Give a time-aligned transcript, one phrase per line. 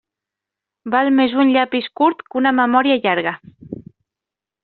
[0.95, 3.35] Val més un llapis curt que una memòria llarga.